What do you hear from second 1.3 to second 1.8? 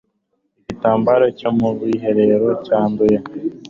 cyo mu